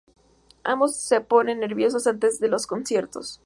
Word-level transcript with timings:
Ambos 0.63 0.95
se 0.95 1.21
ponen 1.21 1.59
nerviosos 1.59 2.07
antes 2.07 2.39
de 2.39 2.47
los 2.47 2.65
conciertos. 2.65 3.39